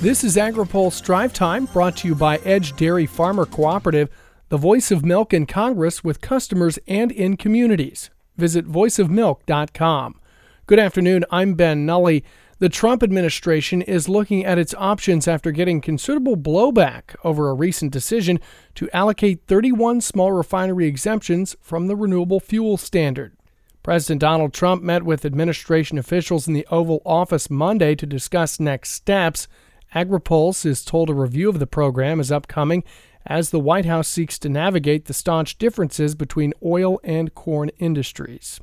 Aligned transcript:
This 0.00 0.24
is 0.24 0.36
AgriPulse 0.36 1.02
Drive 1.02 1.34
Time, 1.34 1.66
brought 1.66 1.98
to 1.98 2.08
you 2.08 2.14
by 2.14 2.38
Edge 2.38 2.74
Dairy 2.74 3.04
Farmer 3.04 3.44
Cooperative, 3.44 4.08
the 4.48 4.56
voice 4.56 4.90
of 4.90 5.04
milk 5.04 5.34
in 5.34 5.44
Congress 5.44 6.02
with 6.02 6.22
customers 6.22 6.78
and 6.88 7.12
in 7.12 7.36
communities. 7.36 8.08
Visit 8.38 8.66
voiceofmilk.com. 8.66 10.18
Good 10.66 10.78
afternoon, 10.78 11.26
I'm 11.30 11.52
Ben 11.52 11.84
Nuelle. 11.84 12.22
The 12.60 12.70
Trump 12.70 13.02
administration 13.02 13.82
is 13.82 14.08
looking 14.08 14.42
at 14.42 14.56
its 14.56 14.74
options 14.78 15.28
after 15.28 15.50
getting 15.50 15.82
considerable 15.82 16.38
blowback 16.38 17.14
over 17.22 17.50
a 17.50 17.54
recent 17.54 17.92
decision 17.92 18.40
to 18.76 18.88
allocate 18.94 19.46
31 19.48 20.00
small 20.00 20.32
refinery 20.32 20.86
exemptions 20.86 21.56
from 21.60 21.88
the 21.88 21.96
renewable 21.96 22.40
fuel 22.40 22.78
standard. 22.78 23.36
President 23.82 24.22
Donald 24.22 24.54
Trump 24.54 24.82
met 24.82 25.02
with 25.02 25.26
administration 25.26 25.98
officials 25.98 26.48
in 26.48 26.54
the 26.54 26.66
Oval 26.70 27.02
Office 27.04 27.50
Monday 27.50 27.94
to 27.94 28.06
discuss 28.06 28.58
next 28.58 28.92
steps. 28.92 29.46
AgriPulse 29.94 30.64
is 30.64 30.84
told 30.84 31.10
a 31.10 31.14
review 31.14 31.48
of 31.48 31.58
the 31.58 31.66
program 31.66 32.20
is 32.20 32.30
upcoming 32.30 32.84
as 33.26 33.50
the 33.50 33.60
White 33.60 33.84
House 33.84 34.08
seeks 34.08 34.38
to 34.38 34.48
navigate 34.48 35.06
the 35.06 35.12
staunch 35.12 35.58
differences 35.58 36.14
between 36.14 36.54
oil 36.64 37.00
and 37.04 37.34
corn 37.34 37.70
industries. 37.78 38.60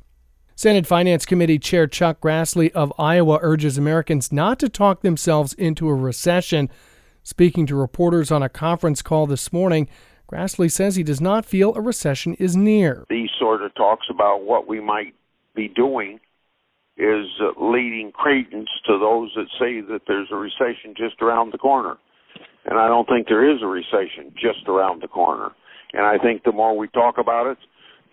Senate 0.55 0.87
Finance 0.87 1.25
Committee 1.25 1.59
Chair 1.59 1.85
Chuck 1.85 2.19
Grassley 2.19 2.71
of 2.71 2.91
Iowa 2.97 3.37
urges 3.41 3.77
Americans 3.77 4.31
not 4.31 4.57
to 4.59 4.69
talk 4.69 5.01
themselves 5.01 5.53
into 5.53 5.87
a 5.87 5.93
recession. 5.93 6.69
Speaking 7.21 7.67
to 7.67 7.75
reporters 7.75 8.31
on 8.31 8.41
a 8.41 8.49
conference 8.49 9.03
call 9.03 9.27
this 9.27 9.53
morning, 9.53 9.87
Grassley 10.31 10.71
says 10.71 10.95
he 10.95 11.03
does 11.03 11.21
not 11.21 11.45
feel 11.45 11.75
a 11.75 11.81
recession 11.81 12.33
is 12.35 12.57
near. 12.57 13.05
These 13.09 13.29
sort 13.37 13.61
of 13.61 13.75
talks 13.75 14.07
about 14.09 14.41
what 14.41 14.67
we 14.67 14.79
might 14.81 15.13
be 15.53 15.67
doing 15.67 16.19
is 16.97 17.27
uh, 17.39 17.51
leading 17.63 18.11
credence 18.11 18.69
to 18.87 18.97
those 18.97 19.31
that 19.35 19.47
say 19.59 19.81
that 19.81 20.01
there's 20.07 20.29
a 20.31 20.35
recession 20.35 20.93
just 20.95 21.21
around 21.21 21.53
the 21.53 21.57
corner. 21.57 21.97
And 22.65 22.79
I 22.79 22.87
don't 22.87 23.07
think 23.07 23.27
there 23.27 23.49
is 23.49 23.61
a 23.61 23.67
recession 23.67 24.33
just 24.33 24.67
around 24.67 25.01
the 25.01 25.07
corner. 25.07 25.51
And 25.93 26.05
I 26.05 26.17
think 26.17 26.43
the 26.43 26.51
more 26.51 26.75
we 26.77 26.87
talk 26.89 27.17
about 27.17 27.47
it, 27.47 27.57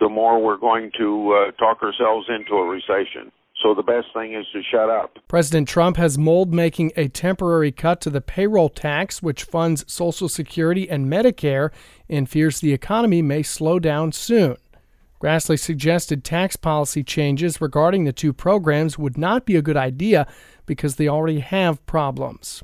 the 0.01 0.09
more 0.09 0.43
we're 0.43 0.59
going 0.59 0.91
to 0.99 1.33
uh, 1.33 1.51
talk 1.53 1.83
ourselves 1.83 2.29
into 2.29 2.55
a 2.55 2.67
recession. 2.67 3.33
So 3.63 3.75
the 3.75 3.83
best 3.83 4.09
thing 4.13 4.35
is 4.35 4.45
to 4.53 4.61
shut 4.71 4.91
up. 4.91 5.17
President 5.29 5.69
Trump 5.69 5.97
has 5.97 6.19
mulled 6.19 6.53
making 6.53 6.93
a 6.97 7.09
temporary 7.09 7.73
cut 7.73 8.01
to 8.03 8.11
the 8.11 8.21
payroll 8.21 8.69
tax, 8.69 9.23
which 9.23 9.45
funds 9.45 9.85
Social 9.91 10.29
Security 10.29 10.89
and 10.91 11.07
Medicare, 11.07 11.71
and 12.09 12.29
fears 12.29 12.61
the 12.61 12.73
economy 12.73 13.23
may 13.23 13.43
slow 13.43 13.79
down 13.79 14.13
soon. 14.13 14.57
Grassley 15.25 15.59
suggested 15.59 16.23
tax 16.23 16.55
policy 16.55 17.03
changes 17.03 17.59
regarding 17.59 18.05
the 18.05 18.13
two 18.13 18.35
programs 18.35 18.99
would 18.99 19.17
not 19.17 19.47
be 19.47 19.57
a 19.57 19.63
good 19.63 19.77
idea 19.77 20.27
because 20.67 20.97
they 20.97 21.09
already 21.09 21.41
have 21.41 21.85
problems. 21.87 22.63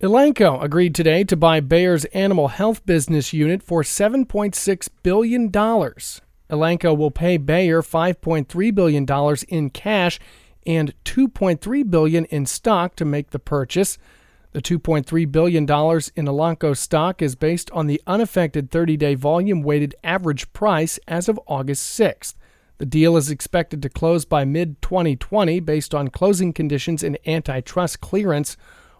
Elanco 0.00 0.60
agreed 0.60 0.92
today 0.92 1.22
to 1.22 1.36
buy 1.36 1.60
Bayer's 1.60 2.04
animal 2.06 2.48
health 2.48 2.84
business 2.84 3.32
unit 3.32 3.62
for 3.62 3.82
$7.6 3.82 4.88
billion. 5.04 5.52
Elanco 5.52 6.96
will 6.98 7.12
pay 7.12 7.36
Bayer 7.36 7.80
$5.3 7.80 8.74
billion 8.74 9.36
in 9.46 9.70
cash 9.70 10.18
and 10.66 10.92
2.3 11.04 11.90
billion 11.90 12.24
in 12.24 12.44
stock 12.44 12.96
to 12.96 13.04
make 13.04 13.30
the 13.30 13.38
purchase. 13.38 13.98
The 14.54 14.62
$2.3 14.62 15.32
billion 15.32 15.64
in 15.64 15.66
Elanco 15.66 16.76
stock 16.76 17.20
is 17.20 17.34
based 17.34 17.72
on 17.72 17.88
the 17.88 18.00
unaffected 18.06 18.70
30 18.70 18.96
day 18.96 19.16
volume 19.16 19.62
weighted 19.62 19.96
average 20.04 20.52
price 20.52 21.00
as 21.08 21.28
of 21.28 21.40
August 21.48 21.98
6th. 21.98 22.34
The 22.78 22.86
deal 22.86 23.16
is 23.16 23.30
expected 23.30 23.82
to 23.82 23.88
close 23.88 24.24
by 24.24 24.44
mid 24.44 24.80
2020 24.80 25.58
based 25.58 25.92
on 25.92 26.06
closing 26.06 26.52
conditions 26.52 27.02
and 27.02 27.18
antitrust 27.26 28.00
clearance. 28.00 28.56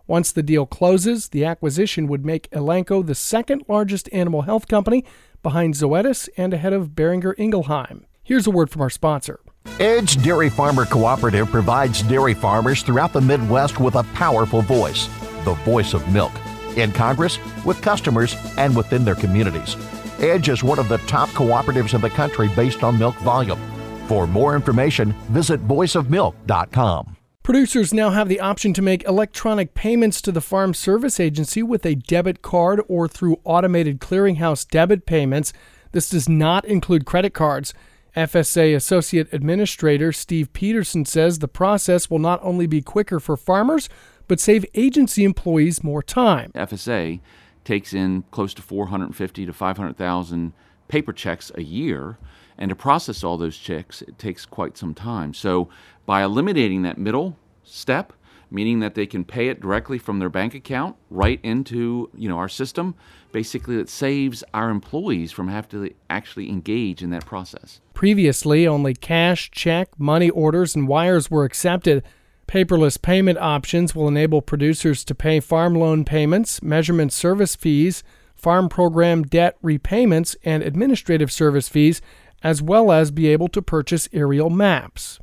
Once 0.09 0.33
the 0.33 0.43
deal 0.43 0.67
closes, 0.67 1.29
the 1.29 1.45
acquisition 1.45 2.09
would 2.09 2.27
make 2.27 2.51
Elanco 2.51 3.07
the 3.07 3.15
second 3.15 3.63
largest 3.69 4.09
animal 4.13 4.43
health 4.43 4.67
company 4.67 5.05
behind 5.41 5.75
Zoetis 5.75 6.29
and 6.37 6.53
ahead 6.53 6.73
of 6.73 6.97
Boehringer 6.97 7.33
Ingelheim. 7.39 8.07
Here's 8.25 8.49
a 8.49 8.51
word 8.51 8.71
from 8.71 8.83
our 8.83 8.91
sponsor. 8.91 9.39
Edge 9.79 10.21
Dairy 10.21 10.51
Farmer 10.51 10.85
Cooperative 10.85 11.49
provides 11.49 12.03
dairy 12.03 12.35
farmers 12.35 12.83
throughout 12.83 13.13
the 13.13 13.21
Midwest 13.21 13.79
with 13.79 13.95
a 13.95 14.03
powerful 14.15 14.61
voice 14.61 15.09
the 15.45 15.55
voice 15.55 15.95
of 15.95 16.13
milk, 16.13 16.33
in 16.77 16.93
Congress, 16.93 17.39
with 17.65 17.83
customers, 17.83 18.37
and 18.57 18.75
within 18.75 19.05
their 19.05 19.15
communities. 19.15 19.77
Edge 20.19 20.49
is 20.49 20.65
one 20.65 20.79
of 20.79 20.89
the 20.89 20.99
top 20.99 21.29
cooperatives 21.31 21.95
in 21.95 22.01
the 22.01 22.11
country 22.11 22.49
based 22.57 22.83
on 22.83 22.99
milk 22.99 23.17
volume. 23.17 23.61
For 24.07 24.27
more 24.27 24.55
information, 24.55 25.13
visit 25.29 25.67
voiceofmilk.com. 25.67 27.17
Producers 27.43 27.93
now 27.93 28.09
have 28.09 28.31
the 28.31 28.41
option 28.41 28.73
to 28.73 28.81
make 28.81 29.05
electronic 29.05 29.75
payments 29.75 30.23
to 30.23 30.33
the 30.33 30.41
Farm 30.41 30.73
Service 30.73 31.21
Agency 31.21 31.63
with 31.63 31.85
a 31.85 31.95
debit 31.95 32.41
card 32.41 32.81
or 32.89 33.07
through 33.07 33.39
automated 33.45 34.01
clearinghouse 34.01 34.67
debit 34.67 35.05
payments. 35.05 35.53
This 35.93 36.09
does 36.09 36.27
not 36.27 36.65
include 36.65 37.05
credit 37.05 37.35
cards. 37.35 37.75
FSA 38.17 38.75
Associate 38.75 39.29
Administrator 39.31 40.11
Steve 40.11 40.55
Peterson 40.55 41.05
says 41.05 41.39
the 41.39 41.49
process 41.49 42.09
will 42.09 42.19
not 42.19 42.41
only 42.43 42.67
be 42.67 42.81
quicker 42.81 43.21
for 43.21 43.37
farmers, 43.37 43.91
but 44.29 44.41
save 44.41 44.65
agency 44.75 45.25
employees 45.25 45.85
more 45.85 46.03
time. 46.03 46.51
FSA 46.55 47.21
takes 47.65 47.93
in 47.95 48.25
close 48.31 48.55
to 48.55 48.63
450 48.63 49.47
to 49.47 49.53
500,000 49.53 50.53
paper 50.89 51.13
checks 51.13 51.51
a 51.55 51.63
year, 51.63 52.19
and 52.59 52.69
to 52.69 52.77
process 52.77 53.25
all 53.25 53.37
those 53.37 53.57
checks, 53.57 54.03
it 54.03 54.19
takes 54.19 54.47
quite 54.47 54.77
some 54.77 54.95
time. 54.95 55.35
So, 55.35 55.69
by 56.07 56.23
eliminating 56.23 56.83
that 56.83 56.99
middle 56.99 57.37
step, 57.63 58.13
meaning 58.51 58.81
that 58.81 58.95
they 58.95 59.07
can 59.07 59.25
pay 59.25 59.49
it 59.49 59.61
directly 59.61 59.99
from 59.99 60.19
their 60.19 60.29
bank 60.29 60.55
account 60.55 60.97
right 61.11 61.41
into 61.43 62.09
you 62.15 62.29
know 62.29 62.39
our 62.39 62.49
system 62.49 62.95
basically 63.33 63.77
it 63.77 63.89
saves 63.89 64.45
our 64.55 64.71
employees 64.71 65.33
from 65.33 65.49
having 65.49 65.71
to 65.71 65.95
actually 66.09 66.49
engage 66.49 67.03
in 67.03 67.11
that 67.11 67.27
process 67.27 67.81
previously 67.95 68.67
only 68.67 68.95
cash 68.95 69.51
check 69.51 69.89
money 69.99 70.31
orders 70.31 70.77
and 70.77 70.87
wires 70.87 71.31
were 71.31 71.45
accepted 71.45 72.03
Paperless 72.47 73.01
payment 73.01 73.39
options 73.39 73.95
will 73.95 74.09
enable 74.09 74.43
producers 74.43 75.05
to 75.05 75.15
pay 75.15 75.41
farm 75.41 75.75
loan 75.75 76.05
payments, 76.05 76.63
measurement 76.63 77.13
service 77.13 77.57
fees, 77.57 78.03
farm 78.35 78.69
program 78.69 79.23
debt 79.23 79.57
repayments, 79.63 80.37
and 80.45 80.63
administrative 80.63 81.33
service 81.33 81.69
fees, 81.69 82.01
as 82.43 82.61
well 82.61 82.93
as 82.93 83.11
be 83.11 83.29
able 83.29 83.49
to 83.49 83.63
purchase 83.63 84.09
aerial 84.13 84.51
maps. 84.51 85.19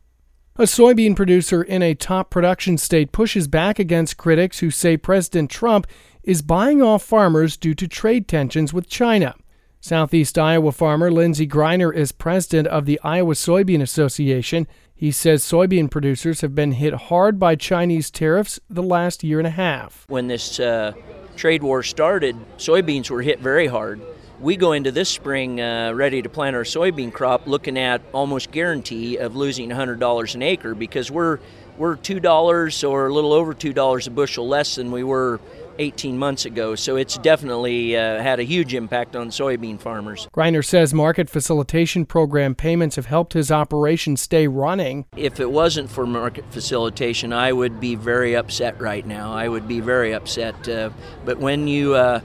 A 0.57 0.63
soybean 0.63 1.15
producer 1.15 1.63
in 1.63 1.81
a 1.81 1.95
top 1.95 2.29
production 2.29 2.77
state 2.77 3.11
pushes 3.11 3.47
back 3.47 3.79
against 3.79 4.17
critics 4.17 4.59
who 4.59 4.69
say 4.69 4.97
President 4.97 5.49
Trump 5.49 5.87
is 6.23 6.41
buying 6.41 6.81
off 6.81 7.03
farmers 7.03 7.57
due 7.57 7.73
to 7.75 7.87
trade 7.87 8.27
tensions 8.27 8.73
with 8.73 8.89
China. 8.89 9.35
Southeast 9.79 10.37
Iowa 10.37 10.71
farmer 10.71 11.09
Lindsay 11.09 11.47
Greiner 11.47 11.95
is 11.95 12.11
president 12.11 12.67
of 12.67 12.85
the 12.85 12.99
Iowa 13.03 13.33
Soybean 13.33 13.81
Association. 13.81 14.67
He 15.01 15.09
says 15.09 15.43
soybean 15.43 15.89
producers 15.89 16.41
have 16.41 16.53
been 16.53 16.73
hit 16.73 16.93
hard 16.93 17.39
by 17.39 17.55
Chinese 17.55 18.11
tariffs 18.11 18.59
the 18.69 18.83
last 18.83 19.23
year 19.23 19.39
and 19.39 19.47
a 19.47 19.49
half. 19.49 20.05
When 20.07 20.27
this 20.27 20.59
uh, 20.59 20.93
trade 21.35 21.63
war 21.63 21.81
started, 21.81 22.35
soybeans 22.57 23.09
were 23.09 23.23
hit 23.23 23.39
very 23.39 23.65
hard. 23.65 23.99
We 24.39 24.57
go 24.57 24.73
into 24.73 24.91
this 24.91 25.09
spring 25.09 25.59
uh, 25.59 25.93
ready 25.93 26.21
to 26.21 26.29
plant 26.29 26.55
our 26.55 26.61
soybean 26.61 27.11
crop, 27.11 27.47
looking 27.47 27.79
at 27.79 28.03
almost 28.13 28.51
guarantee 28.51 29.17
of 29.17 29.35
losing 29.35 29.69
$100 29.69 30.35
an 30.35 30.41
acre 30.43 30.75
because 30.75 31.09
we're 31.09 31.39
we're 31.81 31.95
two 31.95 32.19
dollars 32.19 32.83
or 32.83 33.07
a 33.07 33.13
little 33.13 33.33
over 33.33 33.55
two 33.55 33.73
dollars 33.73 34.05
a 34.05 34.11
bushel 34.11 34.47
less 34.47 34.75
than 34.75 34.91
we 34.91 35.03
were 35.03 35.41
18 35.79 36.15
months 36.17 36.45
ago. 36.45 36.75
So 36.75 36.95
it's 36.95 37.17
definitely 37.17 37.97
uh, 37.97 38.21
had 38.21 38.39
a 38.39 38.43
huge 38.43 38.75
impact 38.75 39.15
on 39.15 39.29
soybean 39.29 39.79
farmers. 39.79 40.27
Greiner 40.31 40.63
says 40.63 40.93
market 40.93 41.27
facilitation 41.27 42.05
program 42.05 42.53
payments 42.53 42.97
have 42.97 43.07
helped 43.07 43.33
his 43.33 43.51
operation 43.51 44.15
stay 44.15 44.47
running. 44.47 45.05
If 45.17 45.39
it 45.39 45.49
wasn't 45.49 45.89
for 45.89 46.05
market 46.05 46.45
facilitation, 46.51 47.33
I 47.33 47.51
would 47.51 47.79
be 47.79 47.95
very 47.95 48.35
upset 48.35 48.79
right 48.79 49.05
now. 49.05 49.33
I 49.33 49.47
would 49.47 49.67
be 49.67 49.79
very 49.79 50.13
upset. 50.13 50.69
Uh, 50.69 50.91
but 51.25 51.39
when 51.39 51.67
you 51.67 51.95
uh, 51.95 52.21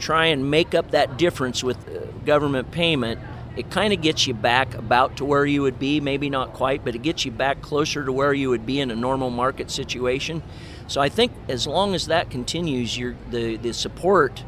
try 0.00 0.26
and 0.26 0.50
make 0.50 0.74
up 0.74 0.90
that 0.90 1.16
difference 1.16 1.62
with 1.62 1.76
uh, 1.88 2.06
government 2.24 2.72
payment, 2.72 3.20
it 3.56 3.70
kind 3.70 3.92
of 3.92 4.02
gets 4.02 4.26
you 4.26 4.34
back 4.34 4.74
about 4.74 5.16
to 5.16 5.24
where 5.24 5.46
you 5.46 5.62
would 5.62 5.78
be, 5.78 6.00
maybe 6.00 6.28
not 6.28 6.52
quite, 6.52 6.84
but 6.84 6.94
it 6.94 7.02
gets 7.02 7.24
you 7.24 7.30
back 7.30 7.62
closer 7.62 8.04
to 8.04 8.12
where 8.12 8.34
you 8.34 8.50
would 8.50 8.66
be 8.66 8.80
in 8.80 8.90
a 8.90 8.96
normal 8.96 9.30
market 9.30 9.70
situation. 9.70 10.42
So 10.88 11.00
I 11.00 11.08
think 11.08 11.32
as 11.48 11.66
long 11.66 11.94
as 11.94 12.06
that 12.06 12.30
continues, 12.30 12.96
the, 13.30 13.56
the 13.56 13.72
support 13.72 14.44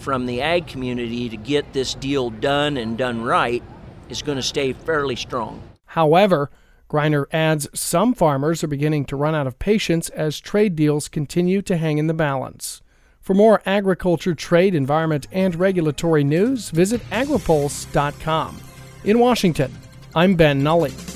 from 0.00 0.26
the 0.26 0.42
ag 0.42 0.66
community 0.66 1.28
to 1.28 1.36
get 1.36 1.72
this 1.72 1.94
deal 1.94 2.28
done 2.28 2.76
and 2.76 2.98
done 2.98 3.22
right 3.22 3.62
is 4.08 4.22
going 4.22 4.36
to 4.36 4.42
stay 4.42 4.72
fairly 4.72 5.16
strong. 5.16 5.62
However, 5.86 6.50
Greiner 6.90 7.26
adds 7.32 7.68
some 7.72 8.14
farmers 8.14 8.62
are 8.62 8.68
beginning 8.68 9.06
to 9.06 9.16
run 9.16 9.34
out 9.34 9.46
of 9.46 9.58
patience 9.58 10.10
as 10.10 10.38
trade 10.38 10.76
deals 10.76 11.08
continue 11.08 11.62
to 11.62 11.76
hang 11.76 11.98
in 11.98 12.08
the 12.08 12.14
balance. 12.14 12.82
For 13.24 13.32
more 13.32 13.62
agriculture, 13.64 14.34
trade, 14.34 14.74
environment, 14.74 15.28
and 15.32 15.54
regulatory 15.54 16.24
news, 16.24 16.68
visit 16.68 17.00
agripulse.com. 17.08 18.60
In 19.04 19.18
Washington, 19.18 19.74
I'm 20.14 20.36
Ben 20.36 20.62
Nuelle. 20.62 21.13